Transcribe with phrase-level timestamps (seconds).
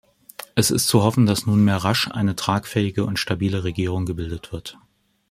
[0.55, 4.79] Es ist zu hoffen, dass nunmehr rasch eine tragfähige und stabile Regierung gebildet wird.